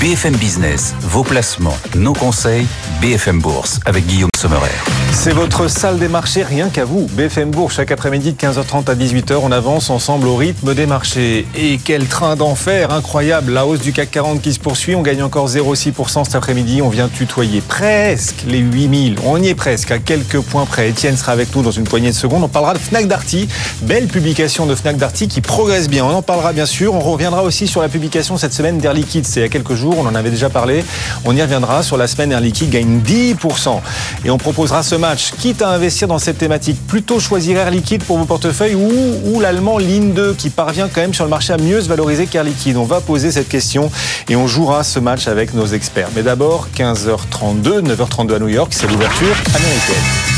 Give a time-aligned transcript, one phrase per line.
[0.00, 2.66] BFM Business, vos placements, nos conseils,
[3.00, 4.68] BFM Bourse avec Guillaume Sommerer.
[5.12, 7.06] C'est votre salle des marchés, rien qu'à vous.
[7.12, 11.46] BFM Bourse, chaque après-midi de 15h30 à 18h, on avance ensemble au rythme des marchés.
[11.56, 13.52] Et quel train d'enfer, incroyable.
[13.52, 16.82] La hausse du CAC 40 qui se poursuit, on gagne encore 0,6% cet après-midi.
[16.82, 19.16] On vient tutoyer presque les 8000.
[19.24, 20.90] On y est presque, à quelques points près.
[20.90, 22.44] Étienne sera avec nous dans une poignée de secondes.
[22.44, 23.48] On parlera de Fnac Darty.
[23.82, 26.04] Belle publication de Fnac Darty qui progresse bien.
[26.04, 26.94] On en parlera bien sûr.
[26.94, 29.26] On reviendra aussi sur la publication cette semaine d'Air Liquide.
[29.26, 30.84] C'est il y a quelques jours, on en avait déjà parlé.
[31.24, 33.80] On y reviendra sur la semaine Air Liquide gagne 10%.
[34.24, 35.32] Et on proposera ce match.
[35.38, 39.78] Quitte à investir dans cette thématique, plutôt choisir Air Liquide pour vos portefeuilles ou, l'allemand
[39.78, 42.76] Ligne 2 qui parvient quand même sur le marché à mieux se valoriser qu'Air Liquide.
[42.76, 43.90] On va poser cette question
[44.28, 46.08] et on jouera ce match avec nos experts.
[46.14, 50.30] Mais d'abord, 15h32, 9h32 à New York, c'est l'ouverture américaine.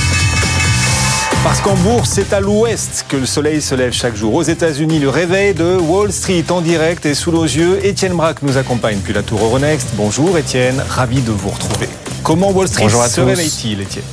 [1.43, 4.35] Parce qu'en bourse, c'est à l'ouest que le soleil se lève chaque jour.
[4.35, 7.85] Aux États-Unis, le réveil de Wall Street en direct et sous nos yeux.
[7.85, 9.89] Étienne Braque nous accompagne depuis la tour Euronext.
[9.95, 11.89] Bonjour Étienne, ravi de vous retrouver.
[12.23, 14.05] Comment Wall Street se réveille-t-il, Étienne?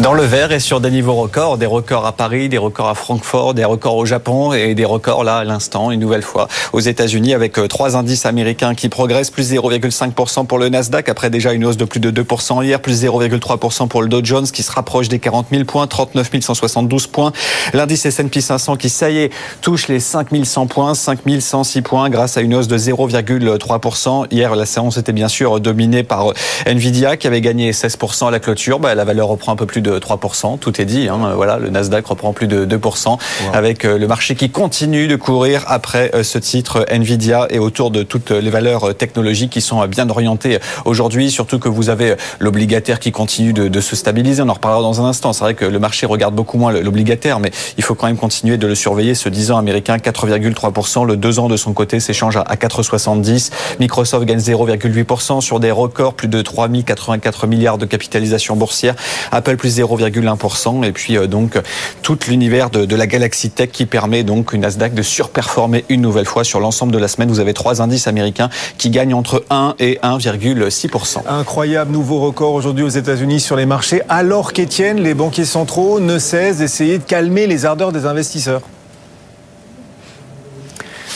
[0.00, 2.94] Dans le vert et sur des niveaux records, des records à Paris, des records à
[2.94, 6.80] Francfort, des records au Japon et des records là à l'instant, une nouvelle fois aux
[6.80, 11.52] États-Unis avec euh, trois indices américains qui progressent, plus 0,5% pour le Nasdaq après déjà
[11.52, 14.72] une hausse de plus de 2% hier, plus 0,3% pour le Dow Jones qui se
[14.72, 17.32] rapproche des 40 000 points, 39 172 points.
[17.74, 22.08] L'indice S&P 500 qui, ça y est, touche les 5 100 points, 5 106 points
[22.08, 24.28] grâce à une hausse de 0,3%.
[24.30, 26.32] Hier, la séance était bien sûr dominée par
[26.64, 28.80] Nvidia qui avait gagné 16% à la clôture.
[28.80, 30.58] Bah, la valeur reprend un peu plus de 3%.
[30.58, 31.08] Tout est dit.
[31.08, 31.32] Hein.
[31.34, 33.18] Voilà, le Nasdaq reprend plus de 2%
[33.52, 37.90] avec euh, le marché qui continue de courir après euh, ce titre Nvidia et autour
[37.90, 41.30] de toutes les valeurs technologiques qui sont bien orientées aujourd'hui.
[41.30, 44.42] Surtout que vous avez l'obligataire qui continue de, se stabiliser.
[44.42, 45.32] On en reparlera dans un instant.
[45.32, 48.58] C'est vrai que le marché regarde beaucoup moins l'obligataire, mais il faut quand même continuer
[48.58, 49.14] de le surveiller.
[49.14, 51.06] Ce 10 ans américain, 4,3%.
[51.06, 53.50] Le 2 ans de son côté s'échange à 4,70.
[53.78, 58.94] Microsoft gagne 0,8% sur des records, plus de 3 084 milliards de capitalisation boursière.
[59.32, 60.84] Apple plus 0,1%.
[60.84, 61.58] Et puis euh, donc
[62.02, 66.26] tout l'univers de, la Galaxy Tech qui permet donc une Nasdaq de surperformer une nouvelle
[66.26, 67.28] fois sur l'ensemble de la semaine.
[67.28, 71.26] Vous avez trois indices américains qui gagnent entre 1 et 1,6%.
[71.28, 76.18] Incroyable nouveau record aujourd'hui aux États-Unis sur les marchés, alors qu'Étienne, les banquiers centraux ne
[76.18, 78.62] cessent d'essayer de calmer les ardeurs des investisseurs.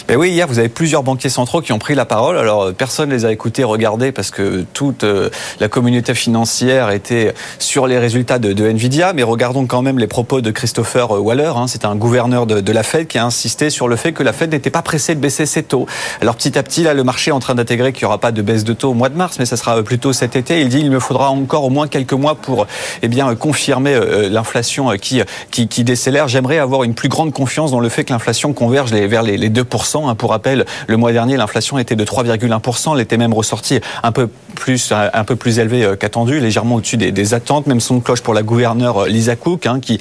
[0.06, 2.36] Ben oui, hier, vous avez plusieurs banquiers centraux qui ont pris la parole.
[2.36, 6.90] Alors, euh, personne ne les a écoutés, regardés, parce que toute euh, la communauté financière
[6.90, 9.14] était sur les résultats de, Nvidia.
[9.14, 11.52] Mais regardons quand même les propos de Christopher Waller.
[11.56, 11.68] Hein.
[11.68, 14.52] C'est un gouverneur de, la Fed qui a insisté sur le fait que la Fed
[14.52, 15.86] n'était pas pressée de baisser ses taux.
[16.20, 18.30] Alors, petit à petit, là, le marché est en train d'intégrer qu'il n'y aura pas
[18.30, 20.60] de baisse de taux au mois de mars, mais ça sera plutôt cet été.
[20.60, 22.66] Il dit qu'il me faudra encore au moins quelques mois pour
[23.00, 26.28] eh bien, confirmer euh, l'inflation qui, qui, qui décélère.
[26.28, 29.48] J'aimerais avoir une plus grande confiance dans le fait que l'inflation converge vers les, les
[29.48, 29.93] 2%.
[29.94, 30.14] Hein.
[30.14, 32.94] Pour rappel, le mois dernier, l'inflation était de 3,1%.
[32.94, 36.96] Elle était même ressortie un peu plus, un peu plus élevée euh, qu'attendu, légèrement au-dessus
[36.96, 37.66] des, attentes.
[37.66, 39.98] Même son cloche pour la gouverneure euh, Lisa Cook, hein, qui,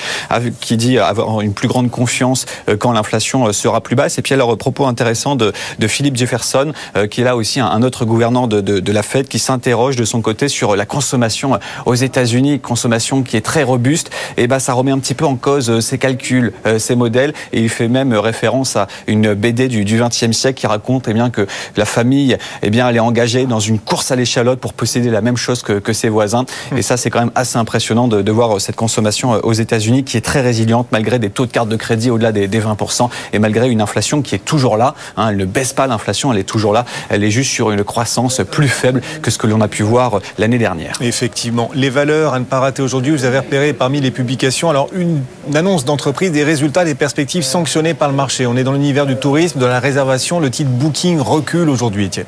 [0.78, 4.18] dit avoir une plus grande confiance euh, quand l'inflation sera plus basse.
[4.18, 5.54] Et puis alors, propos intéressant de,
[5.88, 6.72] Philippe Jefferson,
[7.12, 10.06] qui est là aussi un, autre gouverneur de, de, de la Fed, qui s'interroge de
[10.06, 14.10] son côté sur la consommation aux États-Unis, consommation qui est très robuste.
[14.38, 17.34] Et ben, ça remet un petit peu en cause ses calculs, ses modèles.
[17.52, 21.14] Et il fait même référence à une BD du, du 20e siècle qui raconte eh
[21.14, 24.74] bien, que la famille eh bien, elle est engagée dans une course à l'échalote pour
[24.74, 26.46] posséder la même chose que, que ses voisins.
[26.76, 30.04] Et ça, c'est quand même assez impressionnant de, de, voir cette consommation euh, aux États-Unis
[30.04, 33.10] qui est très résiliente malgré des taux de carte de crédit au-delà des, des 20%
[33.32, 34.96] et malgré une inflation qui est toujours là.
[35.18, 36.86] Hein, elle ne baisse pas l'inflation, elle est toujours là.
[37.10, 40.18] Elle est juste sur une croissance plus faible que ce que l'on a pu voir
[40.18, 40.96] euh, l'année dernière.
[41.02, 41.70] Effectivement.
[41.74, 45.22] Les valeurs à ne pas rater aujourd'hui, vous avez repéré parmi les publications, alors une,
[45.48, 48.46] une annonce d'entreprise, des résultats, des perspectives sanctionnées par le marché.
[48.46, 50.40] On est dans l'univers du tourisme, de la réservation.
[50.40, 52.26] Le titre Booking recule aujourd'hui, Étienne.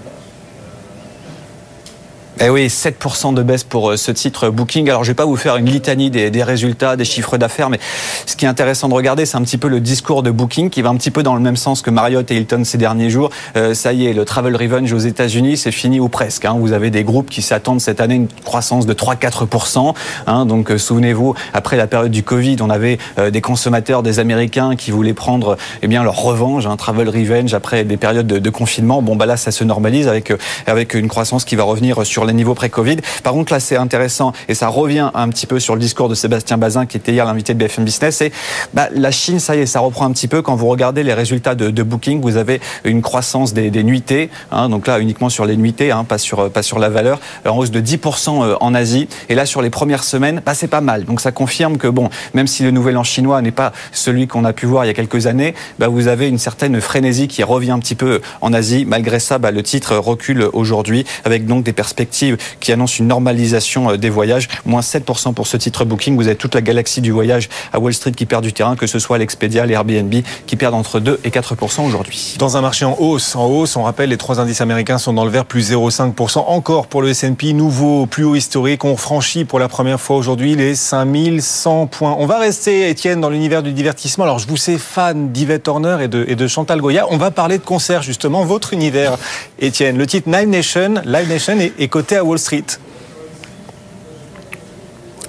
[2.42, 4.90] Eh oui, 7% de baisse pour euh, ce titre Booking.
[4.90, 7.80] Alors, je vais pas vous faire une litanie des, résultats, des chiffres d'affaires, mais
[8.26, 10.82] ce qui est intéressant de regarder, c'est un petit peu le discours de Booking qui
[10.82, 13.30] va un petit peu dans le même sens que Marriott et Hilton ces derniers jours.
[13.56, 16.44] Euh, ça y est, le travel revenge aux États-Unis, c'est fini ou presque.
[16.44, 16.58] Hein.
[16.60, 19.94] Vous avez des groupes qui s'attendent cette année une croissance de 3-4%.
[20.28, 20.46] Hein.
[20.46, 24.76] Donc, euh, souvenez-vous, après la période du Covid, on avait euh, des consommateurs, des Américains
[24.76, 28.50] qui voulaient prendre eh bien leur revanche, un travel revenge après des périodes de, de,
[28.50, 29.02] confinement.
[29.02, 30.34] Bon, bah là, ça se normalise avec
[30.68, 32.98] avec une croissance qui va revenir sur les niveaux pré-Covid.
[33.24, 36.16] Par contre, là, c'est intéressant et ça revient un petit peu sur le discours de
[36.16, 38.22] Sébastien Bazin, qui était hier l'invité de BFM Business.
[38.22, 38.32] Et
[38.74, 40.42] bah, la Chine, ça y est, ça reprend un petit peu.
[40.42, 44.30] Quand vous regardez les résultats de, Booking, vous avez une croissance des, des nuitées.
[44.52, 47.58] Hein, donc là, uniquement sur les nuitées, hein, pas sur pas sur la valeur, en
[47.58, 49.08] hausse de 10% en Asie.
[49.30, 51.06] Et là, sur les premières semaines, bah, c'est pas mal.
[51.06, 54.46] Donc ça confirme que bon, même si le nouvel an chinois n'est pas celui qu'on
[54.46, 57.44] a pu voir il y a quelques années, bah, vous avez une certaine frénésie qui
[57.44, 58.86] revient un petit peu en Asie.
[58.86, 62.15] Malgré ça, bah, le titre recule aujourd'hui avec donc des perspectives
[62.60, 64.48] qui annoncent une normalisation euh, des voyages.
[64.66, 66.16] Moins 7% pour ce titre Booking.
[66.16, 68.88] Vous avez toute la galaxie du voyage à Wall Street qui perd du terrain, que
[68.88, 70.14] ce soit l'Expedia, les Airbnb
[70.48, 72.36] qui perdent entre 2 et 4% aujourd'hui.
[72.38, 75.26] Dans un marché en hausse, en hausse, on rappelle les trois indices américains sont dans
[75.26, 76.46] le vert, plus 0,5%.
[76.48, 78.86] Encore pour le S&P, nouveau plus haut historique.
[78.86, 82.16] On franchit pour la première fois aujourd'hui les 5100 points.
[82.18, 84.24] On va rester, Étienne, dans l'univers du divertissement.
[84.24, 87.08] Alors, je vous sais fan d'Yvette Horner et de, et de Chantal Goya.
[87.10, 89.18] On va parler de concert, justement, votre univers,
[89.60, 89.98] Étienne.
[89.98, 92.85] Le titre Live Nation, Live Nation est coté à Wall Street.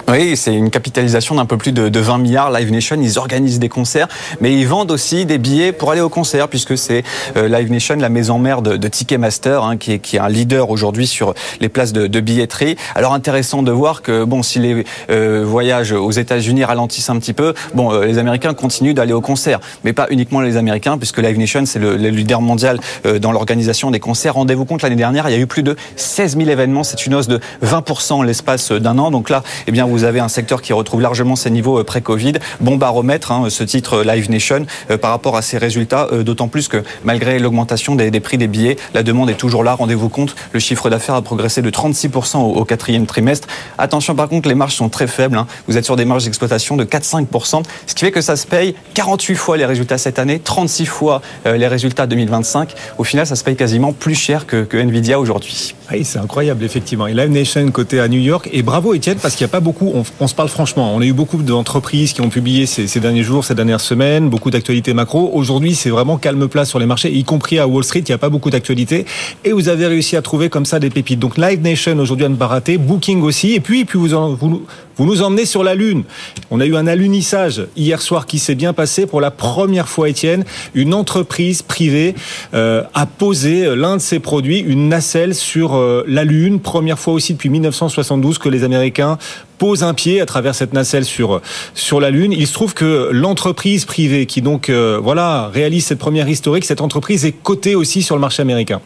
[0.08, 2.52] Oui, c'est une capitalisation d'un peu plus de, de, 20 milliards.
[2.52, 4.06] Live Nation, ils organisent des concerts,
[4.40, 7.02] mais ils vendent aussi des billets pour aller au concert, puisque c'est
[7.36, 10.70] euh, Live Nation, la maison mère de, Ticketmaster, hein, qui, est, qui est un leader
[10.70, 12.76] aujourd'hui sur les places de, billetterie.
[12.94, 17.32] Alors intéressant de voir que bon, si les euh, voyages aux États-Unis ralentissent un petit
[17.32, 21.18] peu, bon, euh, les Américains continuent d'aller au concert, mais pas uniquement les Américains, puisque
[21.18, 22.78] Live Nation c'est le, le, leader mondial
[23.20, 24.34] dans l'organisation des concerts.
[24.34, 26.84] Rendez-vous compte, l'année dernière, il y a eu plus de 16 000 événements.
[26.84, 29.10] C'est une hausse de 20% en l'espace d'un an.
[29.10, 32.34] Donc là, eh bien, vous avez un secteur qui retrouve largement ses niveaux pré-Covid.
[32.60, 36.48] Bon baromètre, hein, ce titre Live Nation, euh, par rapport à ses résultats, euh, d'autant
[36.48, 39.74] plus que malgré l'augmentation des, prix des billets, la demande est toujours là.
[39.74, 43.48] Rendez-vous compte, le chiffre d'affaires a progressé de 36% au, quatrième trimestre.
[43.78, 45.36] Attention par contre, les marges sont très faibles.
[45.36, 45.46] Hein.
[45.68, 48.74] Vous êtes sur des marges d'exploitation de 4-5%, ce qui fait que ça se paye
[48.94, 52.74] 48 fois les résultats cette année, 36 fois euh, les résultats 2025.
[52.98, 55.74] Au final, ça se paye quasiment plus cher que, que Nvidia aujourd'hui.
[55.92, 57.06] Oui, c'est incroyable, effectivement.
[57.06, 58.48] Et Live Nation côté à New York.
[58.52, 61.04] Et bravo, Étienne, parce qu'il n'y a pas beaucoup, on, se parle franchement, on a
[61.04, 64.94] eu beaucoup d'entreprises qui ont publié ces, ces, derniers jours, ces dernières semaines, beaucoup d'actualités
[64.94, 65.30] macro.
[65.32, 68.14] Aujourd'hui, c'est vraiment calme plat sur les marchés, y compris à Wall Street, il n'y
[68.14, 69.06] a pas beaucoup d'actualités.
[69.44, 71.18] Et vous avez réussi à trouver comme ça des pépites.
[71.18, 73.54] Donc Live Nation aujourd'hui à ne pas rater, Booking aussi.
[73.54, 74.62] Et puis, puis vous, en, vous,
[74.96, 76.04] vous nous emmenez sur la Lune.
[76.50, 79.06] On a eu un alunissage hier soir qui s'est bien passé.
[79.06, 80.44] Pour la première fois, Étienne,
[80.74, 82.14] une entreprise privée
[82.54, 86.60] euh, a posé l'un de ses produits, une nacelle sur euh, la Lune.
[86.60, 89.18] Première fois aussi depuis 1972 que les Américains
[89.58, 91.40] posent un pied à travers cette nacelle sur
[91.74, 92.32] sur la Lune.
[92.32, 96.80] Il se trouve que l'entreprise privée qui donc euh, voilà réalise cette première historique, cette
[96.80, 98.80] entreprise est cotée aussi sur le marché américain.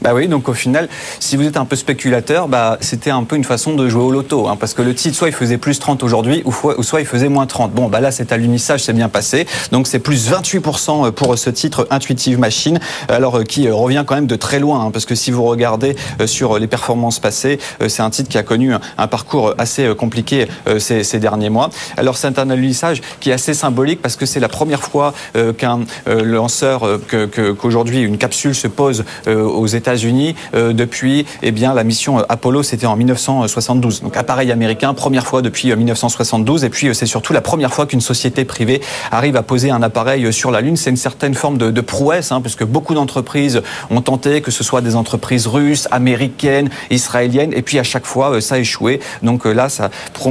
[0.00, 3.34] Bah oui, donc au final, si vous êtes un peu spéculateur, bah, c'était un peu
[3.34, 5.78] une façon de jouer au loto, hein, parce que le titre, soit il faisait plus
[5.80, 6.52] 30 aujourd'hui, ou,
[6.82, 7.72] soit il faisait moins 30.
[7.72, 11.88] Bon, bah là, cet alunissage s'est bien passé, donc c'est plus 28% pour ce titre
[11.90, 12.78] Intuitive Machine,
[13.08, 15.96] alors qui revient quand même de très loin, hein, parce que si vous regardez
[16.26, 17.58] sur les performances passées,
[17.88, 20.46] c'est un titre qui a connu un parcours assez compliqué
[20.78, 21.70] ces, derniers mois.
[21.96, 25.12] Alors c'est un alunissage qui est assez symbolique, parce que c'est la première fois
[25.56, 31.82] qu'un lanceur, qu'aujourd'hui une capsule se pose aux États États-Unis euh, depuis eh bien la
[31.82, 37.06] mission Apollo c'était en 1972 donc appareil américain première fois depuis 1972 et puis c'est
[37.06, 40.76] surtout la première fois qu'une société privée arrive à poser un appareil sur la lune.
[40.76, 44.62] C'est une certaine forme de, de prouesse hein, puisque beaucoup d'entreprises ont tenté que ce
[44.62, 47.54] soit des entreprises russes américaines israéliennes.
[47.54, 49.00] Et puis à chaque fois ça a échoué.
[49.22, 49.90] Donc là ça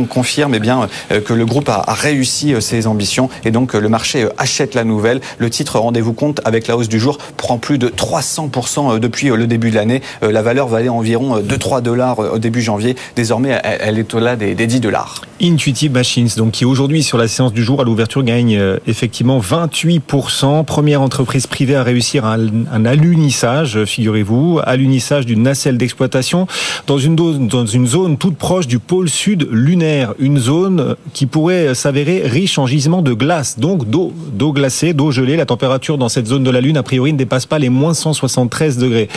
[0.09, 0.87] confirme eh bien
[1.25, 3.29] que le groupe a, a réussi ses ambitions.
[3.43, 5.19] Et donc le marché achète la nouvelle.
[5.39, 9.46] Le titre rendez-vous compte avec la hausse du jour prend plus de 300% depuis le
[9.47, 10.01] début de l'année.
[10.23, 12.95] Euh, la valeur valait environ 2-3 dollars euh, au début janvier.
[13.15, 15.21] Désormais, elle est au-delà des, des 10 dollars.
[15.41, 19.39] Intuitive Machines, donc qui aujourd'hui sur la séance du jour à l'ouverture gagne euh, effectivement
[19.39, 20.65] 28%.
[20.65, 22.39] Première entreprise privée à réussir un,
[22.71, 26.47] un alunissage, figurez-vous, alunissage d'une nacelle d'exploitation
[26.87, 31.75] dans une, dans une zone toute proche du pôle sud lunaire, une zone qui pourrait
[31.75, 35.35] s'avérer riche en gisements de glace, donc d'eau, d'eau glacée, d'eau gelée.
[35.35, 37.93] La température dans cette zone de la Lune, a priori, ne dépasse pas les moins
[37.93, 39.09] 173 degrés.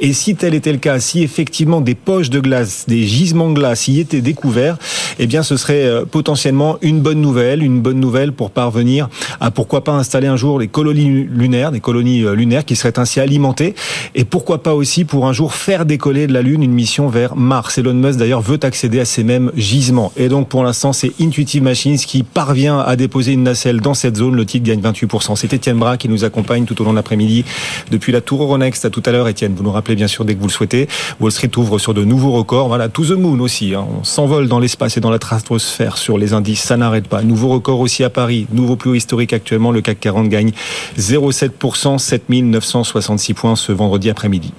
[0.00, 3.54] Et si tel était le cas, si effectivement des poches de glace, des gisements de
[3.54, 4.76] glace y étaient découverts,
[5.18, 9.08] eh bien ce serait potentiellement une bonne nouvelle, une bonne nouvelle pour parvenir
[9.40, 13.20] à pourquoi pas installer un jour les colonies lunaires, des colonies lunaires qui seraient ainsi
[13.20, 13.74] alimentées,
[14.14, 17.36] et pourquoi pas aussi pour un jour faire décoller de la Lune une mission vers
[17.36, 17.78] Mars.
[17.78, 20.12] Elon Musk d'ailleurs veut accéder à ces mêmes gisements.
[20.16, 24.16] Et donc pour l'instant c'est Intuitive Machines qui parvient à déposer une nacelle dans cette
[24.16, 24.36] zone.
[24.36, 25.36] Le titre gagne 28%.
[25.36, 27.44] C'est Étienne Bras qui nous accompagne tout au long de l'après-midi
[27.90, 28.84] depuis la Tour Euronext.
[28.84, 29.54] À tout à l'heure Étienne.
[29.64, 30.88] Vous nous rappelez bien sûr dès que vous le souhaitez.
[31.20, 32.68] Wall Street ouvre sur de nouveaux records.
[32.68, 33.74] Voilà, to the moon aussi.
[33.74, 33.86] Hein.
[33.98, 36.60] On s'envole dans l'espace et dans la stratosphère sur les indices.
[36.60, 37.22] Ça n'arrête pas.
[37.22, 38.46] Nouveau record aussi à Paris.
[38.52, 39.72] Nouveau plus haut historique actuellement.
[39.72, 40.50] Le CAC 40 gagne
[40.98, 44.52] 0,7%, 7966 points ce vendredi après-midi.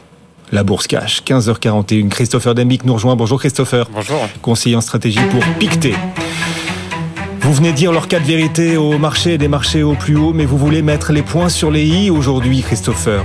[0.51, 1.21] la bourse cash.
[1.23, 2.09] 15h41.
[2.09, 3.15] Christopher Dembic nous rejoint.
[3.15, 3.87] Bonjour Christopher.
[3.93, 4.27] Bonjour.
[4.41, 5.93] Conseiller en stratégie pour Pictet.
[7.41, 10.33] Vous venez dire leur cas de vérité au marché et des marchés au plus haut,
[10.33, 13.23] mais vous voulez mettre les points sur les i aujourd'hui, Christopher.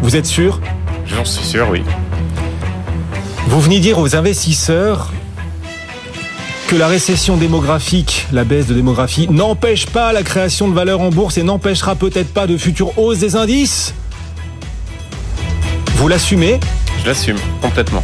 [0.00, 0.60] Vous êtes sûr?
[1.16, 1.82] J'en suis sûr, oui.
[3.46, 5.12] Vous venez dire aux investisseurs
[6.68, 11.10] que la récession démographique, la baisse de démographie, n'empêche pas la création de valeur en
[11.10, 13.94] bourse et n'empêchera peut-être pas de futures hausses des indices?
[15.96, 16.60] Vous l'assumez?
[17.02, 18.02] Je l'assume complètement.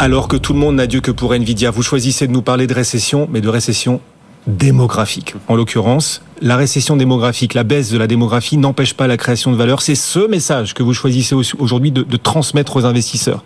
[0.00, 2.66] Alors que tout le monde n'a Dieu que pour Nvidia, vous choisissez de nous parler
[2.66, 4.00] de récession, mais de récession
[4.48, 5.34] démographique.
[5.46, 9.56] En l'occurrence, la récession démographique, la baisse de la démographie n'empêche pas la création de
[9.56, 9.82] valeur.
[9.82, 13.44] C'est ce message que vous choisissez aujourd'hui de, de transmettre aux investisseurs.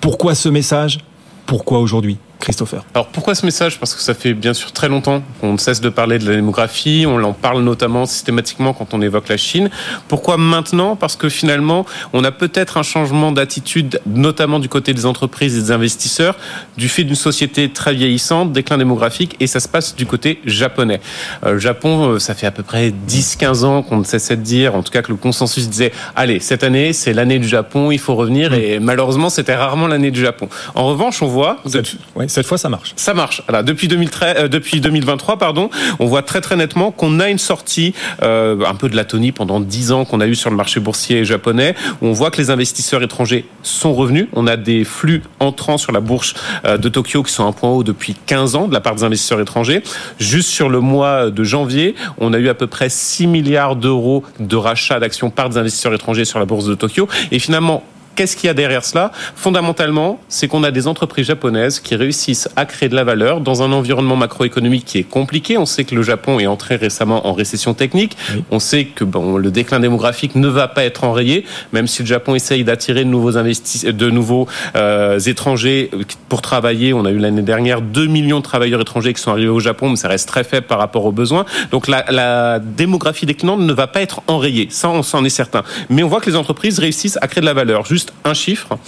[0.00, 0.98] Pourquoi ce message?
[1.46, 2.18] Pourquoi aujourd'hui?
[2.42, 2.84] Christopher.
[2.92, 3.78] Alors pourquoi ce message?
[3.78, 6.34] Parce que ça fait bien sûr très longtemps qu'on ne cesse de parler de la
[6.34, 9.70] démographie, on en parle notamment systématiquement quand on évoque la Chine.
[10.08, 10.96] Pourquoi maintenant?
[10.96, 15.60] Parce que finalement, on a peut-être un changement d'attitude, notamment du côté des entreprises et
[15.60, 16.36] des investisseurs,
[16.76, 21.00] du fait d'une société très vieillissante, déclin démographique, et ça se passe du côté japonais.
[21.44, 24.42] Euh, le Japon, euh, ça fait à peu près 10-15 ans qu'on ne cessait de
[24.42, 27.92] dire, en tout cas que le consensus disait, allez, cette année, c'est l'année du Japon,
[27.92, 30.48] il faut revenir, et malheureusement, c'était rarement l'année du Japon.
[30.74, 31.58] En revanche, on voit...
[32.16, 32.94] Ouais, cette fois, ça marche.
[32.96, 33.42] Ça marche.
[33.64, 38.64] Depuis, 2013, euh, 2023, pardon, on voit très très nettement qu'on a une sortie euh,
[38.66, 41.74] un peu de l'atonie pendant 10 ans qu'on a eu sur le marché boursier japonais,
[42.00, 44.28] on voit que les investisseurs étrangers sont revenus.
[44.32, 46.34] On a des flux entrants sur la bourse
[46.64, 48.94] euh, de Tokyo qui sont à un point haut depuis 15 ans de la part
[48.94, 49.82] des investisseurs étrangers.
[50.18, 54.24] Juste sur le mois de janvier, on a eu à peu près 6 milliards d'euros
[54.40, 57.08] de rachat d'actions par des investisseurs étrangers sur la bourse de Tokyo.
[57.30, 59.10] Et finalement, Qu'est-ce qu'il y a derrière cela?
[59.36, 63.62] Fondamentalement, c'est qu'on a des entreprises japonaises qui réussissent à créer de la valeur dans
[63.62, 65.56] un environnement macroéconomique qui est compliqué.
[65.58, 68.16] On sait que le Japon est entré récemment en récession technique.
[68.34, 68.44] Oui.
[68.50, 72.06] On sait que bon, le déclin démographique ne va pas être enrayé, même si le
[72.06, 75.90] Japon essaye d'attirer de nouveaux de nouveaux euh, étrangers
[76.28, 76.92] pour travailler.
[76.92, 79.90] On a eu l'année dernière 2 millions de travailleurs étrangers qui sont arrivés au Japon,
[79.90, 81.44] mais ça reste très faible par rapport aux besoins.
[81.70, 84.68] Donc la, la démographie déclinante ne va pas être enrayée.
[84.70, 85.62] Ça, on s'en est certain.
[85.88, 87.86] Mais on voit que les entreprises réussissent à créer de la valeur.
[87.86, 88.78] Juste un chiffre,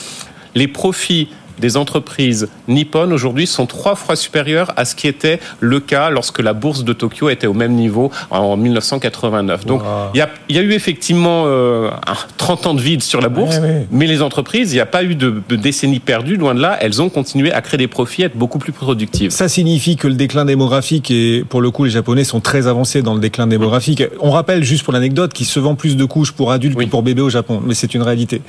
[0.54, 5.80] les profits des entreprises nippones aujourd'hui sont trois fois supérieurs à ce qui était le
[5.80, 9.66] cas lorsque la bourse de Tokyo était au même niveau en 1989.
[9.66, 9.88] Donc wow.
[10.14, 11.90] il, y a, il y a eu effectivement euh,
[12.37, 13.56] 30 ans de vide sur la bourse,
[13.90, 16.76] mais les entreprises, il n'y a pas eu de, de décennies perdues, loin de là,
[16.80, 19.30] elles ont continué à créer des profits, à être beaucoup plus productives.
[19.30, 23.02] Ça signifie que le déclin démographique, et pour le coup les Japonais sont très avancés
[23.02, 24.02] dans le déclin démographique.
[24.20, 26.87] On rappelle juste pour l'anecdote qu'ils se vendent plus de couches pour adultes oui.
[26.87, 28.42] que pour bébés au Japon, mais c'est une réalité.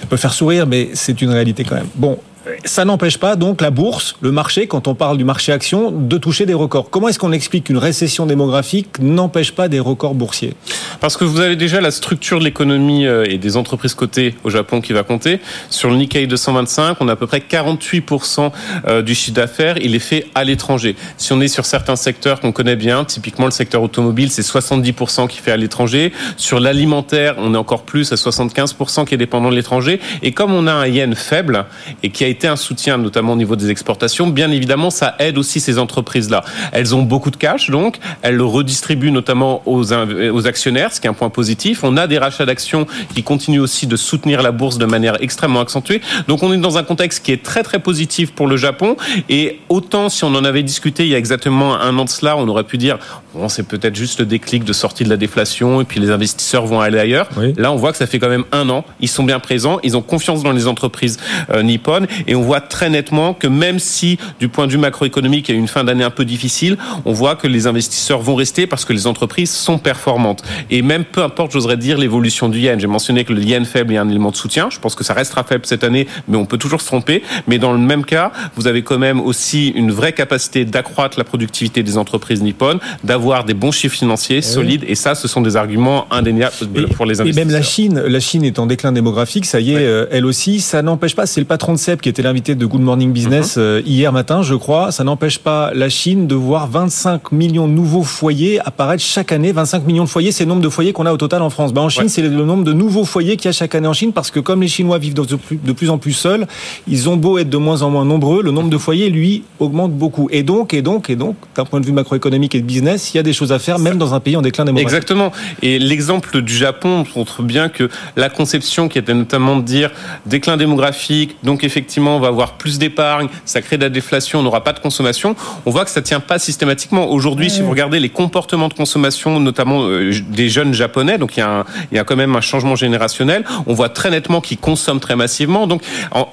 [0.00, 1.88] Ça peut faire sourire, mais c'est une réalité quand même.
[1.96, 2.18] Bon,
[2.64, 6.18] ça n'empêche pas donc la bourse, le marché, quand on parle du marché action, de
[6.18, 6.90] toucher des records.
[6.90, 10.54] Comment est-ce qu'on explique qu'une récession démographique n'empêche pas des records boursiers?
[11.00, 14.80] Parce que vous avez déjà la structure de l'économie et des entreprises cotées au Japon
[14.80, 15.40] qui va compter.
[15.70, 20.00] Sur le Nikkei 225, on a à peu près 48% du chiffre d'affaires, il est
[20.00, 20.96] fait à l'étranger.
[21.16, 25.26] Si on est sur certains secteurs qu'on connaît bien, typiquement le secteur automobile, c'est 70%
[25.28, 26.12] qui fait à l'étranger.
[26.36, 30.00] Sur l'alimentaire, on est encore plus à 75% qui est dépendant de l'étranger.
[30.22, 31.64] Et comme on a un yen faible
[32.02, 35.38] et qui a été un soutien, notamment au niveau des exportations, bien évidemment, ça aide
[35.38, 36.44] aussi ces entreprises-là.
[36.72, 41.06] Elles ont beaucoup de cash, donc elles le redistribuent notamment aux, aux actionnaires, ce qui
[41.06, 41.82] est un point positif.
[41.82, 45.60] On a des rachats d'actions qui continuent aussi de soutenir la bourse de manière extrêmement
[45.60, 46.00] accentuée.
[46.28, 48.96] Donc on est dans un contexte qui est très très positif pour le Japon.
[49.28, 52.36] Et autant si on en avait discuté il y a exactement un an de cela,
[52.36, 52.98] on aurait pu dire
[53.34, 56.66] bon, c'est peut-être juste le déclic de sortie de la déflation et puis les investisseurs
[56.66, 57.28] vont aller ailleurs.
[57.36, 57.54] Oui.
[57.56, 58.84] Là, on voit que ça fait quand même un an.
[59.00, 61.18] Ils sont bien présents, ils ont confiance dans les entreprises
[61.50, 65.48] euh, nippones et on voit très nettement que même si du point de vue macroéconomique
[65.48, 68.20] il y a eu une fin d'année un peu difficile, on voit que les investisseurs
[68.20, 70.42] vont rester parce que les entreprises sont performantes.
[70.70, 72.80] Et même peu importe, j'oserais dire, l'évolution du yen.
[72.80, 74.68] J'ai mentionné que le yen faible est un élément de soutien.
[74.70, 77.22] Je pense que ça restera faible cette année, mais on peut toujours se tromper.
[77.46, 81.24] Mais dans le même cas, vous avez quand même aussi une vraie capacité d'accroître la
[81.24, 84.84] productivité des entreprises nippones, d'avoir des bons chiffres financiers solides.
[84.86, 86.52] Et ça, ce sont des arguments indéniables
[86.94, 87.42] pour les investisseurs.
[87.42, 90.08] Et même la Chine, la Chine est en déclin démographique, ça y est, ouais.
[90.10, 90.60] elle aussi.
[90.60, 93.58] Ça n'empêche pas, c'est le patron de CEP qui était l'invité de Good Morning Business
[93.58, 93.82] mm-hmm.
[93.84, 94.90] hier matin, je crois.
[94.90, 99.52] Ça n'empêche pas la Chine de voir 25 millions de nouveaux foyers apparaître chaque année.
[99.52, 101.74] 25 millions de foyers, c'est le nombre de foyers qu'on a au total en France.
[101.74, 102.08] Ben, en Chine, ouais.
[102.08, 104.40] c'est le nombre de nouveaux foyers qu'il y a chaque année en Chine parce que
[104.40, 106.46] comme les Chinois vivent de plus en plus seuls,
[106.88, 109.92] ils ont beau être de moins en moins nombreux, le nombre de foyers, lui, augmente
[109.92, 110.30] beaucoup.
[110.32, 113.18] Et donc, et donc, et donc, d'un point de vue macroéconomique et de business, il
[113.18, 114.96] y a des choses à faire, même dans un pays en déclin démographique.
[114.96, 115.32] Exactement.
[115.60, 119.90] Et l'exemple du Japon montre bien que la conception qui était notamment de dire
[120.24, 124.40] déclin démographique, donc effectivement effectivement on va avoir plus d'épargne, ça crée de la déflation,
[124.40, 125.34] on n'aura pas de consommation.
[125.64, 127.10] On voit que ça tient pas systématiquement.
[127.10, 131.40] Aujourd'hui, si vous regardez les comportements de consommation, notamment euh, des jeunes japonais, donc il
[131.40, 133.44] y, a il y a quand même un changement générationnel.
[133.66, 135.66] On voit très nettement qu'ils consomment très massivement.
[135.66, 135.82] Donc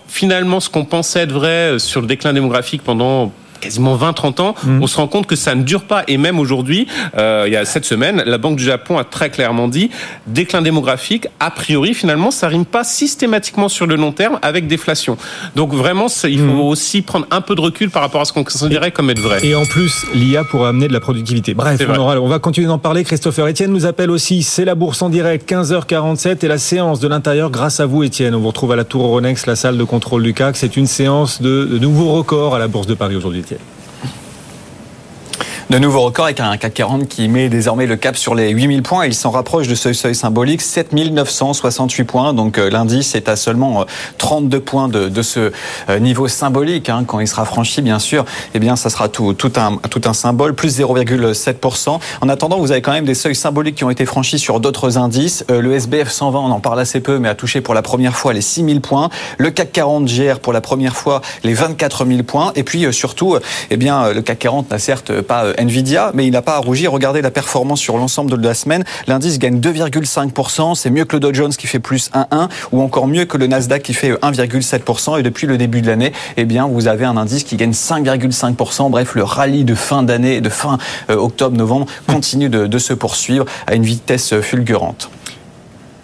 [0.08, 3.32] finalement, ce qu'on pensait être vrai euh, sur le déclin démographique pendant
[3.64, 4.84] quasiment 20-30 ans, mm.
[4.84, 6.04] on se rend compte que ça ne dure pas.
[6.08, 9.30] Et même aujourd'hui, euh, il y a cette semaine, la Banque du Japon a très
[9.30, 9.90] clairement dit
[10.28, 15.18] déclin démographique, a priori, finalement, ça rime pas systématiquement sur le long terme avec déflation.
[15.56, 16.62] Donc vraiment, il faut mm.
[16.62, 19.40] aussi prendre un peu de recul par rapport à ce qu'on considérait comme être vrai.
[19.44, 21.54] Et en plus, l'IA pourra amener de la productivité.
[21.54, 23.04] Bref, on, on, va continuer d'en parler.
[23.04, 24.44] Christopher Etienne nous appelle aussi.
[24.44, 28.36] C'est la bourse en direct, 15h47 et la séance de l'intérieur grâce à vous, Etienne.
[28.36, 30.58] On vous retrouve à la Tour Euronext, la salle de contrôle du CAC.
[30.58, 33.44] C'est une séance de, de nouveaux records à la Bourse de Paris aujourd'hui.
[35.70, 38.84] De nouveaux records avec un CAC 40 qui met désormais le cap sur les 8000
[38.84, 39.06] points.
[39.06, 42.34] Il s'en rapproche de ce seuil symbolique, 7968 points.
[42.34, 43.86] Donc euh, l'indice est à seulement
[44.18, 45.54] 32 euh, points de, de ce
[45.90, 46.90] euh, niveau symbolique.
[46.90, 47.06] Hein.
[47.08, 50.14] Quand il sera franchi, bien sûr, eh bien, ça sera tout, tout, un, tout un
[50.14, 51.98] symbole, plus 0,7%.
[52.20, 54.98] En attendant, vous avez quand même des seuils symboliques qui ont été franchis sur d'autres
[54.98, 55.46] indices.
[55.48, 58.34] Le SBF 120, on en parle assez peu, mais a touché pour la première fois
[58.34, 59.10] les 6000 points.
[59.38, 62.52] Le CAC 40 gère pour la première fois les 24 000 points.
[62.56, 63.38] Et puis surtout,
[63.70, 66.92] eh bien, le CAC 40 n'a certes pas Nvidia, mais il n'a pas à rougir.
[66.92, 68.84] Regardez la performance sur l'ensemble de la semaine.
[69.08, 70.76] L'indice gagne 2,5%.
[70.76, 73.48] C'est mieux que le Dow Jones qui fait plus 1,1 ou encore mieux que le
[73.48, 75.20] Nasdaq qui fait 1,7%.
[75.20, 78.90] Et depuis le début de l'année, eh bien, vous avez un indice qui gagne 5,5%.
[78.90, 80.78] Bref, le rallye de fin d'année, de fin
[81.10, 85.10] euh, octobre-novembre continue de se poursuivre à une vitesse fulgurante.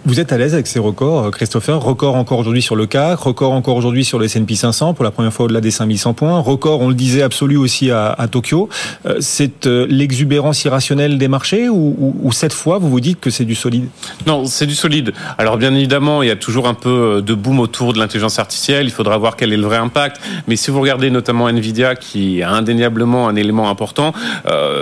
[0.06, 1.78] Vous êtes à l'aise avec ces records, euh, Christopher?
[1.78, 5.10] Record encore aujourd'hui sur le CAC, record encore aujourd'hui sur le S&P 500 pour la
[5.10, 8.70] première fois au-delà des 5100 points, record, on le disait, absolu aussi à, Tokyo.
[9.04, 13.44] Euh, c'est euh, l'exubérance irrationnelle des marchés ou, cette fois, vous vous dites que c'est
[13.44, 13.88] du solide?
[14.26, 15.12] Non, c'est du solide.
[15.36, 18.86] Alors bien évidemment, il y a toujours un peu de boom autour de l'intelligence artificielle.
[18.86, 20.18] Il faudra voir quel est le vrai impact.
[20.48, 24.14] Mais si vous regardez notamment Nvidia, qui a indéniablement un élément important,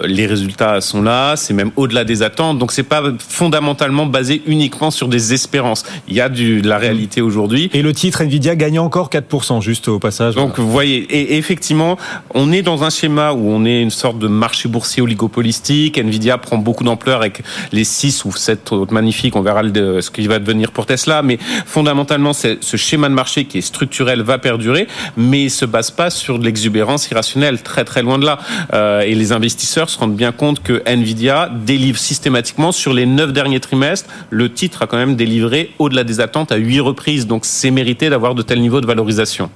[0.04, 1.34] les résultats sont là.
[1.36, 2.58] C'est même au-delà des attentes.
[2.58, 5.84] Donc c'est pas fondamentalement basé uniquement sur des espérances.
[6.08, 7.70] Il y a du, de la réalité aujourd'hui.
[7.72, 10.34] Et le titre Nvidia gagne encore 4%, juste au passage.
[10.34, 11.98] Donc, vous voyez, et effectivement,
[12.34, 15.98] on est dans un schéma où on est une sorte de marché boursier oligopolistique.
[15.98, 19.36] Nvidia prend beaucoup d'ampleur avec les 6 ou 7 autres magnifiques.
[19.36, 21.22] On verra ce qui va devenir pour Tesla.
[21.22, 24.86] Mais fondamentalement, ce schéma de marché qui est structurel va perdurer,
[25.16, 28.38] mais il se base pas sur de l'exubérance irrationnelle, très très loin de là.
[28.72, 33.32] Euh, et les investisseurs se rendent bien compte que Nvidia délivre systématiquement sur les 9
[33.32, 34.08] derniers trimestres.
[34.30, 37.26] Le titre a quand même délivré au-delà des attentes à huit reprises.
[37.26, 39.50] Donc c'est mérité d'avoir de tels niveaux de valorisation.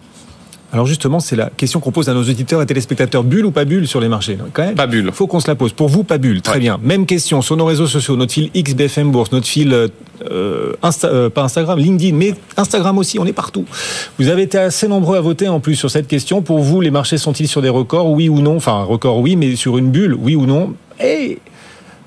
[0.74, 3.24] Alors justement, c'est la question qu'on pose à nos auditeurs et téléspectateurs.
[3.24, 4.38] Bulle ou pas bulle sur les marchés?
[4.54, 5.10] Quand même, Pas bulle.
[5.12, 5.74] faut qu'on se la pose.
[5.74, 6.40] Pour vous, pas bulle.
[6.40, 6.80] Très bien.
[6.82, 8.16] Même question sur nos réseaux sociaux.
[8.16, 9.88] Notre fil XBFM Bourse, notre fil, euh,
[10.30, 13.66] euh, pas Instagram, LinkedIn, mais Instagram aussi, on est partout.
[14.18, 16.40] Vous avez été assez nombreux à voter en plus sur cette question.
[16.40, 18.10] Pour vous, les marchés sont-ils sur des records?
[18.10, 18.56] Oui ou non?
[18.56, 20.72] Enfin, record oui, mais sur une bulle, oui ou non?
[21.04, 21.38] Et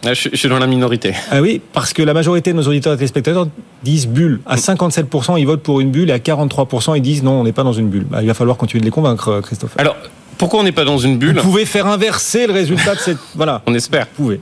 [0.04, 1.14] ah, je, suis dans la minorité.
[1.32, 3.48] Ah oui, parce que la majorité de nos auditeurs et téléspectateurs
[3.84, 4.40] disent bulle.
[4.46, 7.54] À 57%, ils votent pour une bulle et à 43%, ils disent non, on n'est
[7.54, 8.06] pas dans une bulle.
[8.10, 9.74] Bah, il va falloir continuer de les convaincre, euh, Christophe.
[9.78, 9.96] Alors,
[10.38, 11.38] pourquoi on n'est pas dans une bulle?
[11.38, 13.18] Vous pouvez faire inverser le résultat de cette.
[13.36, 13.62] Voilà.
[13.66, 14.08] On espère.
[14.18, 14.42] Vous pouvez.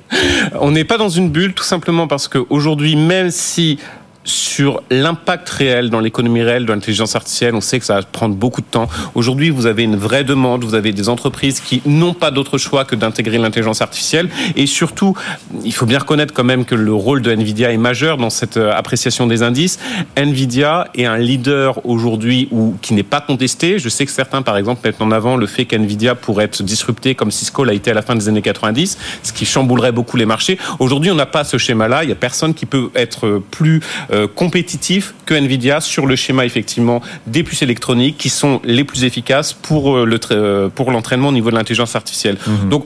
[0.60, 3.78] On n'est pas dans une bulle tout simplement parce qu'aujourd'hui, même si
[4.24, 7.56] sur l'impact réel dans l'économie réelle de l'intelligence artificielle.
[7.56, 8.88] On sait que ça va prendre beaucoup de temps.
[9.16, 12.86] Aujourd'hui, vous avez une vraie demande, vous avez des entreprises qui n'ont pas d'autre choix
[12.86, 14.30] que d'intégrer l'intelligence artificielle.
[14.56, 15.16] Et surtout,
[15.64, 18.58] il faut bien reconnaître quand même que le rôle de Nvidia est majeur dans cette
[18.58, 19.80] euh, appréciation des indices.
[20.16, 23.80] Nvidia est un leader aujourd'hui ou qui n'est pas contesté.
[23.80, 27.16] Je sais que certains, par exemple, mettent en avant le fait qu'Nvidia pourrait être disrupté
[27.16, 30.26] comme Cisco l'a été à la fin des années 90, ce qui chamboulerait beaucoup les
[30.26, 30.58] marchés.
[30.80, 32.04] Aujourd'hui, on n'a pas ce schéma-là.
[32.04, 33.82] Il n'y a personne qui peut être plus
[34.14, 39.04] euh, compétitif que Nvidia sur le schéma effectivement des puces électroniques qui sont les plus
[39.06, 42.38] efficaces pour euh, le euh, pour l'entraînement au niveau de l'intelligence artificielle.
[42.46, 42.70] Mhm.
[42.70, 42.86] Donc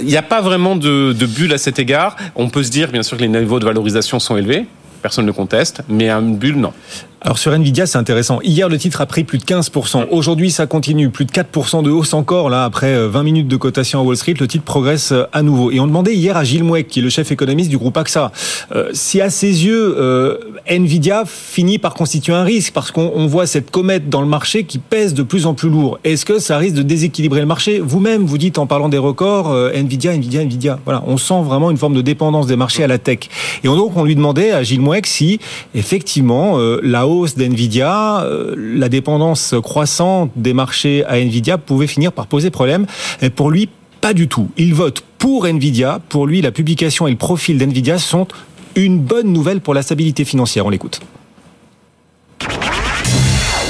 [0.00, 2.16] il n'y a pas vraiment de, de bulle à cet égard.
[2.34, 4.66] On peut se dire bien sûr que les niveaux de valorisation sont élevés
[5.02, 6.72] personne ne conteste, mais une bulle, non.
[7.20, 8.38] Alors sur Nvidia, c'est intéressant.
[8.44, 10.06] Hier, le titre a pris plus de 15%.
[10.12, 11.10] Aujourd'hui, ça continue.
[11.10, 14.16] Plus de 4% de hausse encore, là, après 20 euh, minutes de cotation à Wall
[14.16, 14.34] Street.
[14.38, 15.72] Le titre progresse euh, à nouveau.
[15.72, 18.30] Et on demandait hier à Gilles Mouek, qui est le chef économiste du groupe AXA,
[18.70, 19.96] euh, si à ses yeux,
[20.68, 24.78] Nvidia finit par constituer un risque, parce qu'on voit cette comète dans le marché qui
[24.78, 25.98] pèse de plus en plus lourd.
[26.04, 27.80] Est-ce que ça risque de déséquilibrer le marché?
[27.80, 30.78] Vous-même, vous dites en parlant des records, Nvidia, Nvidia, Nvidia.
[30.84, 33.28] Voilà, on sent vraiment une forme de dépendance des marchés à la tech.
[33.64, 35.40] Et donc, on lui demandait à Gilles Mouek si,
[35.74, 42.26] effectivement, la hausse d'NVIDIA, euh, la dépendance croissante des marchés à NVIDIA pouvait finir par
[42.26, 42.86] poser problème.
[43.22, 43.68] Et pour lui,
[44.00, 44.50] pas du tout.
[44.56, 46.00] Il vote pour NVIDIA.
[46.08, 48.28] Pour lui, la publication et le profil d'NVIDIA sont
[48.76, 50.66] une bonne nouvelle pour la stabilité financière.
[50.66, 51.00] On l'écoute.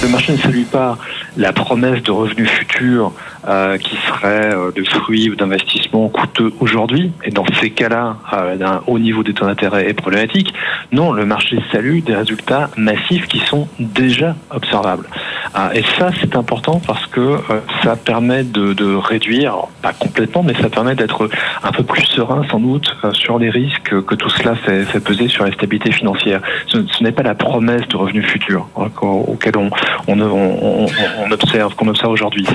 [0.03, 0.97] Le marché ne salue pas
[1.37, 3.13] la promesse de revenus futurs
[3.49, 8.83] euh, qui serait euh, le fruit d'investissements coûteux aujourd'hui, et dans ces cas-là, euh, d'un
[8.87, 10.53] haut niveau des taux d'intérêt est problématique.
[10.93, 15.07] Non, le marché salue des résultats massifs qui sont déjà observables.
[15.55, 20.43] Ah, et ça, c'est important parce que euh, ça permet de, de, réduire, pas complètement,
[20.43, 21.29] mais ça permet d'être
[21.63, 25.01] un peu plus serein sans doute euh, sur les risques que tout cela fait, fait
[25.01, 26.41] peser sur la stabilité financière.
[26.67, 29.71] Ce, ce n'est pas la promesse de revenus futurs hein, auquel on,
[30.07, 30.87] on, on,
[31.21, 32.47] on observe, qu'on observe aujourd'hui.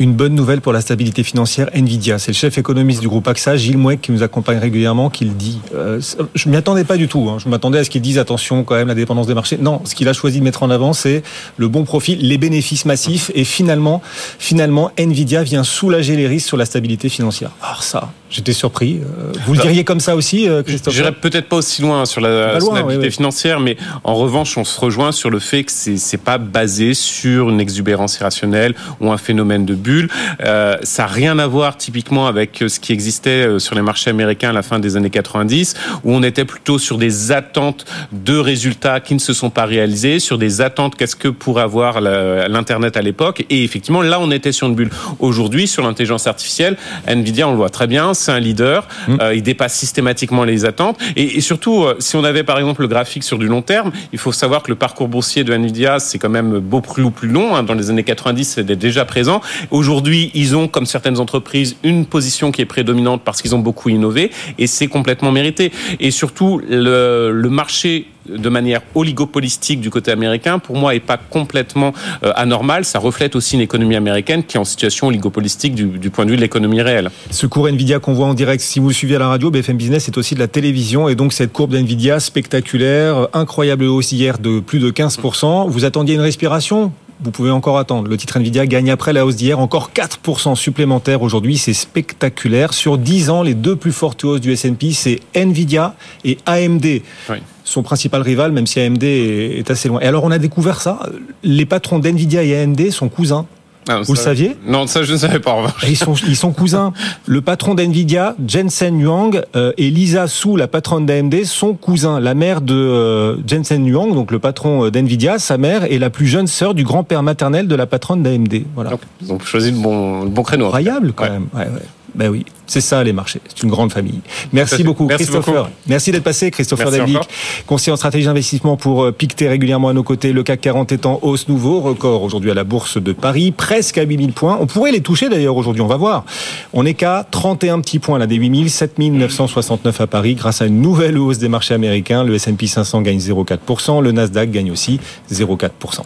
[0.00, 2.20] Une bonne nouvelle pour la stabilité financière, Nvidia.
[2.20, 5.32] C'est le chef économiste du groupe AXA, Gilles Mouek, qui nous accompagne régulièrement, qui le
[5.32, 5.58] dit.
[5.74, 6.00] Euh,
[6.36, 7.28] je m'y attendais pas du tout.
[7.28, 7.38] Hein.
[7.38, 9.58] Je m'attendais à ce qu'il dise attention quand même la dépendance des marchés.
[9.58, 11.24] Non, ce qu'il a choisi de mettre en avant, c'est
[11.56, 14.00] le bon profil, les bénéfices massifs, et finalement,
[14.38, 17.50] finalement, Nvidia vient soulager les risques sur la stabilité financière.
[17.60, 19.00] Alors ça, J'étais surpris.
[19.02, 22.20] Euh, vous le diriez comme ça aussi, euh, Christophe J'irai peut-être pas aussi loin sur
[22.20, 23.10] la stabilité oui, oui.
[23.10, 27.48] financière, mais en revanche, on se rejoint sur le fait que c'est pas basé sur
[27.48, 30.10] une exubérance irrationnelle ou un phénomène de bulle.
[30.44, 34.50] Euh, ça n'a rien à voir typiquement avec ce qui existait sur les marchés américains
[34.50, 39.00] à la fin des années 90, où on était plutôt sur des attentes de résultats
[39.00, 43.02] qui ne se sont pas réalisés, sur des attentes qu'est-ce que pourrait avoir l'internet à
[43.02, 44.90] l'époque, et effectivement là on était sur une bulle.
[45.18, 48.86] Aujourd'hui, sur l'intelligence artificielle, Nvidia, on le voit très bien c'est un leader.
[49.06, 49.16] Mmh.
[49.20, 50.98] Euh, il dépasse systématiquement les attentes.
[51.16, 53.92] Et, et, surtout, euh, si on avait par exemple le graphique sur du long terme,
[54.12, 57.54] il faut savoir que le parcours boursier de Nvidia, c'est quand même beaucoup plus, long.
[57.54, 57.62] Hein.
[57.62, 59.40] Dans les années 90, c'était déjà présent.
[59.70, 63.88] Aujourd'hui, ils ont, comme certaines entreprises, une position qui est prédominante parce qu'ils ont beaucoup
[63.88, 64.30] innové.
[64.58, 65.72] Et c'est complètement mérité.
[66.00, 71.16] Et surtout, le, le marché de manière oligopolistique du côté américain, pour moi, est pas
[71.16, 71.92] complètement
[72.24, 72.84] euh, anormal.
[72.84, 76.30] Ça reflète aussi une économie américaine qui est en situation oligopolistique du, du point de
[76.30, 77.10] vue de l'économie réelle.
[77.30, 79.76] Ce cours Nvidia qu'on voit en direct, si vous le suivez à la radio, BFM
[79.76, 81.08] Business, c'est aussi de la télévision.
[81.08, 85.68] Et donc, cette courbe d'Nvidia spectaculaire, incroyable hausse hier de plus de 15%.
[85.68, 86.92] Vous attendiez une respiration?
[87.20, 88.08] Vous pouvez encore attendre.
[88.08, 91.58] Le titre Nvidia gagne après la hausse d'hier encore 4% supplémentaire aujourd'hui.
[91.58, 92.72] C'est spectaculaire.
[92.72, 96.84] Sur 10 ans, les deux plus fortes hausses du S&P, c'est Nvidia et AMD.
[97.30, 97.36] Oui
[97.68, 100.00] son principal rival, même si AMD est assez loin.
[100.00, 100.98] Et alors, on a découvert ça.
[101.42, 103.46] Les patrons d'NVIDIA et AMD sont cousins.
[103.88, 105.56] Ah, Vous ça, le saviez Non, ça je ne savais pas.
[105.88, 106.92] Ils sont, ils sont cousins.
[107.26, 112.20] Le patron d'NVIDIA, Jensen Huang, euh, et Lisa Su, la patronne d'AMD, sont cousins.
[112.20, 116.26] La mère de euh, Jensen Huang, donc le patron d'NVIDIA, sa mère est la plus
[116.26, 118.62] jeune sœur du grand-père maternel de la patronne d'AMD.
[118.74, 118.90] Voilà.
[118.90, 120.66] Donc, ils ont choisi le bon, le bon créneau.
[120.66, 121.30] Incroyable quand ouais.
[121.30, 121.46] même.
[121.54, 121.86] Ouais, ouais.
[122.14, 123.40] Ben oui, c'est ça les marchés.
[123.48, 124.20] C'est une grande famille.
[124.52, 125.64] Merci beaucoup, Merci Christopher.
[125.64, 125.76] Beaucoup.
[125.86, 127.18] Merci d'être passé, Christopher Davic,
[127.66, 130.32] conseiller en stratégie d'investissement pour Pictet régulièrement à nos côtés.
[130.32, 133.98] Le CAC 40 est en hausse nouveau, record aujourd'hui à la bourse de Paris, presque
[133.98, 134.58] à 8000 points.
[134.60, 136.24] On pourrait les toucher d'ailleurs aujourd'hui, on va voir.
[136.72, 140.80] On est qu'à 31 petits points là des 8000, 7969 à Paris grâce à une
[140.80, 142.24] nouvelle hausse des marchés américains.
[142.24, 145.00] Le S&P 500 gagne 0,4%, le Nasdaq gagne aussi
[145.32, 146.02] 0,4%.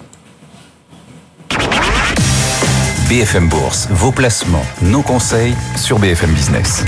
[3.12, 6.82] BFM Bourse, vos placements, nos conseils sur BFM Business.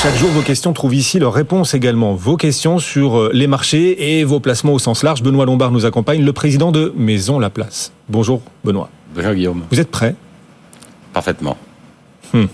[0.00, 2.14] Chaque jour, vos questions trouvent ici leur réponse également.
[2.14, 5.24] Vos questions sur les marchés et vos placements au sens large.
[5.24, 7.90] Benoît Lombard nous accompagne, le président de Maison La Place.
[8.08, 8.90] Bonjour Benoît.
[9.12, 9.64] Bonjour Guillaume.
[9.72, 10.14] Vous êtes prêt?
[11.12, 11.56] Parfaitement.
[12.32, 12.44] Hmm.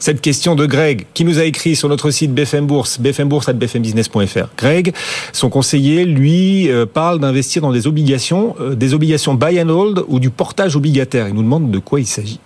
[0.00, 4.48] Cette question de Greg, qui nous a écrit sur notre site BFM Bourse, bfmbourse.bfmbusiness.fr.
[4.56, 4.94] Greg,
[5.34, 10.02] son conseiller, lui, euh, parle d'investir dans des obligations, euh, des obligations buy and hold
[10.08, 11.28] ou du portage obligataire.
[11.28, 12.40] Il nous demande de quoi il s'agit.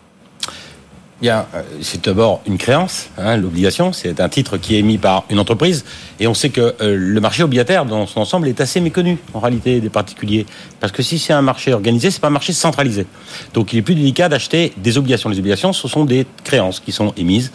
[1.21, 1.47] Bien,
[1.81, 3.93] c'est d'abord une créance, hein, l'obligation.
[3.93, 5.85] C'est un titre qui est émis par une entreprise.
[6.19, 9.39] Et on sait que euh, le marché obligataire, dans son ensemble, est assez méconnu, en
[9.39, 10.45] réalité, des particuliers.
[10.81, 13.07] Parce que si c'est un marché organisé, c'est pas un marché centralisé.
[13.55, 15.31] Donc il est plus délicat d'acheter des obligations.
[15.31, 17.53] Les obligations, ce sont des créances qui sont émises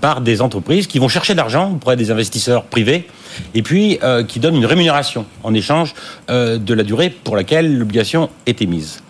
[0.00, 3.06] par des entreprises qui vont chercher de l'argent auprès des investisseurs privés
[3.54, 5.94] et puis euh, qui donnent une rémunération en échange
[6.30, 9.02] euh, de la durée pour laquelle l'obligation est émise.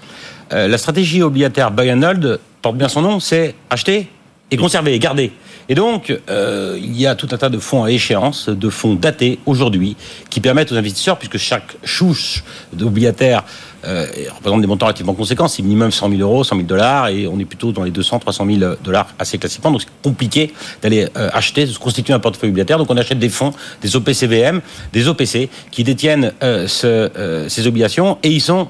[0.52, 4.08] Euh, la stratégie obligataire buy and hold porte bien son nom, c'est acheter
[4.50, 5.32] et conserver et garder.
[5.68, 8.94] Et donc, euh, il y a tout un tas de fonds à échéance, de fonds
[8.94, 9.96] datés aujourd'hui,
[10.28, 13.44] qui permettent aux investisseurs, puisque chaque chouche d'obligataire
[13.86, 17.26] euh, représente des montants relativement conséquents, c'est minimum 100 000 euros, 100 000 dollars, et
[17.26, 19.70] on est plutôt dans les 200, 300 000 dollars assez classiquement.
[19.70, 22.76] Donc, c'est compliqué d'aller acheter, de se constituer un portefeuille obligataire.
[22.76, 24.60] Donc, on achète des fonds, des OPCVM,
[24.92, 28.68] des OPC, qui détiennent ce, ces obligations, et ils, sont,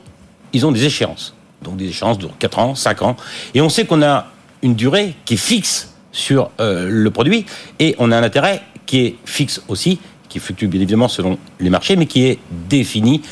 [0.53, 3.17] ils ont des échéances donc des échéances de 4 ans, 5 ans.
[3.55, 4.27] Et on sait qu'on a
[4.63, 7.47] une durée qui est fixe sur euh, le produit
[7.79, 9.99] et on a un intérêt qui est fixe aussi,
[10.29, 13.23] qui fluctue bien évidemment selon les marchés, mais qui est défini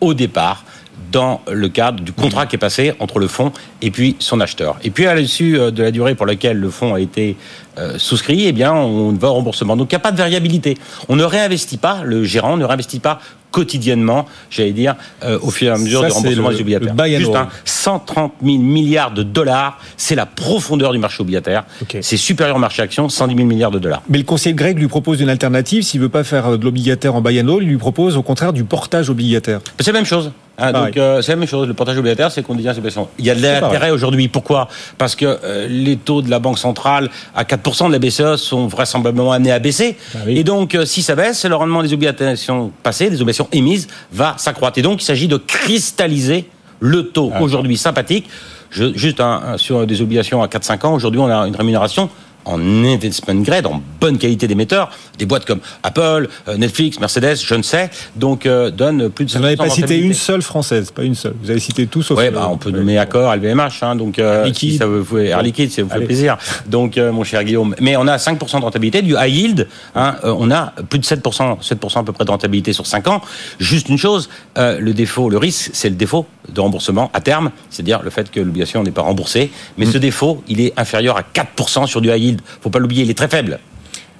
[0.00, 0.64] au départ
[1.10, 4.76] dans le cadre du contrat qui est passé entre le fonds et puis son acheteur.
[4.82, 7.36] Et puis à l'issue de la durée pour laquelle le fonds a été
[7.78, 9.76] euh, souscrit, eh bien on va au remboursement.
[9.76, 10.76] Donc il n'y a pas de variabilité.
[11.08, 15.68] On ne réinvestit pas, le gérant ne réinvestit pas quotidiennement, j'allais dire, euh, au fur
[15.68, 16.94] et à mesure du remboursement des obligataires.
[17.18, 17.36] Juste hold.
[17.36, 21.64] un 130 000 milliards de dollars, c'est la profondeur du marché obligataire.
[22.00, 24.02] C'est supérieur au marché action, 110 000 milliards de dollars.
[24.08, 25.82] Mais le conseiller Greg lui propose une alternative.
[25.82, 28.64] S'il veut pas faire euh, de l'obligataire en hold, il lui propose au contraire du
[28.64, 29.60] portage obligataire.
[29.80, 30.32] C'est la même chose.
[30.60, 30.86] Hein, Pareil.
[30.92, 31.68] donc euh, c'est la même chose.
[31.68, 33.08] Le portage obligataire, c'est qu'on dit c'est patient.
[33.18, 34.26] Il y a de l'intérêt aujourd'hui.
[34.28, 34.68] Pourquoi?
[34.98, 38.66] Parce que euh, les taux de la banque centrale à 4% de la BCE sont
[38.66, 39.96] vraisemblablement amenés à baisser.
[40.14, 40.36] Ah oui.
[40.38, 44.34] Et donc, euh, si ça baisse, le rendement des obligations passées, des obligations émises, va
[44.36, 44.78] s'accroître.
[44.78, 46.48] Et donc, il s'agit de cristalliser
[46.80, 47.42] le taux Ah.
[47.42, 48.28] aujourd'hui sympathique.
[48.70, 52.10] Je- juste un- sur des obligations à 4-5 ans, aujourd'hui, on a une rémunération
[52.44, 54.90] en investment grade, en bonne qualité d'émetteur.
[55.18, 59.32] Des boîtes comme Apple, euh, Netflix, Mercedes, je ne sais, donc euh, donnent plus de
[59.32, 61.34] Vous n'avez 5% pas cité une seule française, pas une seule.
[61.42, 62.18] Vous avez cité tous sauf.
[62.18, 64.72] Euh, bah, on peut nommer Accor, LVMH, hein, donc euh, Air Liquide.
[64.72, 66.06] si ça vous fait Air Liquide, si ça vous fait Allez.
[66.06, 66.36] plaisir.
[66.66, 69.68] Donc, euh, mon cher Guillaume, mais on a 5% de rentabilité du high yield.
[69.94, 73.08] Hein, euh, on a plus de 7%, 7% à peu près de rentabilité sur 5
[73.08, 73.20] ans.
[73.58, 78.02] Juste une chose, le défaut, le risque, c'est le défaut de remboursement à terme, c'est-à-dire
[78.02, 79.50] le fait que l'obligation n'est pas remboursée.
[79.76, 79.92] Mais Mm.
[79.92, 82.27] ce défaut, il est inférieur à 4% sur du high yield.
[82.60, 83.58] Faut pas l'oublier, il est très faible.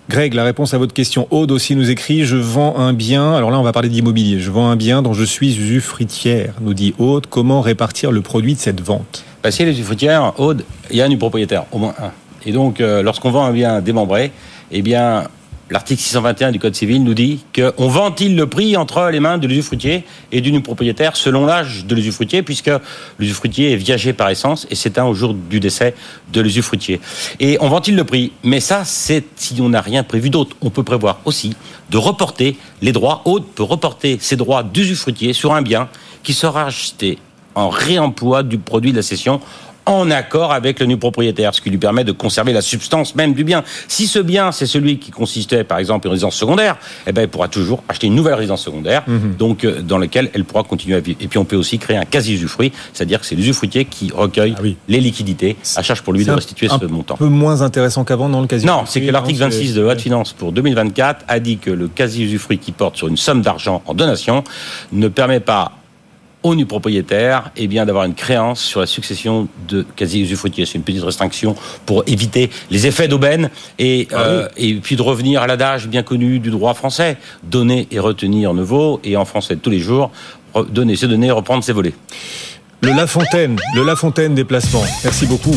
[0.09, 1.29] Greg, la réponse à votre question.
[1.31, 3.35] Aude aussi nous écrit Je vends un bien.
[3.35, 4.40] Alors là, on va parler d'immobilier.
[4.40, 7.27] Je vends un bien dont je suis usufruitière, nous dit Aude.
[7.29, 9.25] Comment répartir le produit de cette vente?
[9.42, 12.12] Bah, si les usufruitières, Aude, il y a un du propriétaire, au moins un.
[12.47, 14.33] Et donc, euh, lorsqu'on vend un bien démembré,
[14.71, 15.25] eh bien,
[15.70, 19.46] l'article 621 du Code civil nous dit qu'on ventile le prix entre les mains de
[19.46, 22.70] l'usufruitier et du propriétaire selon l'âge de l'usufruitier, puisque
[23.18, 25.94] l'usufruitier est viager par essence et s'éteint au jour du décès
[26.33, 27.00] de l'usufruitier.
[27.40, 28.33] Et on ventile le prix.
[28.42, 30.57] Mais ça, c'est si on n'a rien prévu d'autre.
[30.61, 31.54] On peut prévoir aussi
[31.90, 33.22] de reporter les droits.
[33.24, 35.88] Aude peut reporter ses droits d'usufruitier sur un bien
[36.22, 37.18] qui sera acheté
[37.54, 39.40] en réemploi du produit de la cession
[39.88, 43.35] en accord avec le nu propriétaire, ce qui lui permet de conserver la substance même
[43.35, 43.64] du bien.
[43.88, 47.29] Si ce bien, c'est celui qui consistait, par exemple, une résidence secondaire, eh ben, elle
[47.29, 49.05] pourra toujours acheter une nouvelle résidence secondaire,
[49.38, 51.18] donc euh, dans laquelle elle pourra continuer à vivre.
[51.20, 54.61] Et puis, on peut aussi créer un quasi-usufruit, c'est-à-dire que c'est l'usufruitier qui recueille Ah
[54.62, 54.77] oui.
[54.88, 57.16] les liquidités, à charge pour lui de un- restituer un ce montant.
[57.16, 58.66] peu moins intéressant qu'avant dans le quasi.
[58.66, 61.70] Non, c'est que l'article 26 de la loi de finances pour 2024 a dit que
[61.70, 64.44] le quasi-usufruit qui porte sur une somme d'argent en donation
[64.92, 65.72] ne permet pas
[66.54, 70.66] nu propriétaire eh bien, d'avoir une créance sur la succession de quasi-usufruitiers.
[70.66, 71.56] C'est une petite restriction
[71.87, 76.38] pour éviter les effets d'aubaine et, euh, et puis de revenir à l'adage bien connu
[76.38, 77.16] du droit français.
[77.42, 80.11] Donner et retenir ne vaut, et en français de tous les jours,
[80.70, 81.94] donner c'est donner, reprendre c'est voler.
[82.82, 84.84] Le La Fontaine, le La Fontaine des placements.
[85.02, 85.56] Merci beaucoup.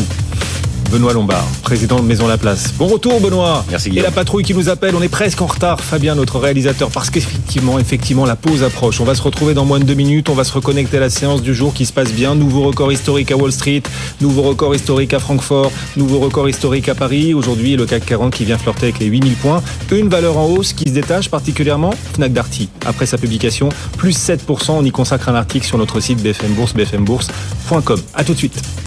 [0.92, 2.74] Benoît Lombard, président de Maison La Place.
[2.76, 3.64] Bon retour Benoît.
[3.70, 5.80] Merci, Et la patrouille qui nous appelle, on est presque en retard.
[5.80, 9.00] Fabien, notre réalisateur, parce qu'effectivement, effectivement, la pause approche.
[9.00, 10.28] On va se retrouver dans moins de deux minutes.
[10.28, 12.34] On va se reconnecter à la séance du jour qui se passe bien.
[12.34, 13.82] Nouveau record historique à Wall Street,
[14.20, 17.32] nouveau record historique à Francfort, nouveau record historique à Paris.
[17.32, 19.62] Aujourd'hui, le CAC 40 qui vient flirter avec les 8000 points.
[19.92, 22.68] Une valeur en hausse qui se détache particulièrement, Fnac Darty.
[22.84, 24.72] Après sa publication, plus 7%.
[24.72, 28.00] On y consacre un article sur notre site BFM Bourse, bfmbourse.com.
[28.12, 28.60] À tout de suite.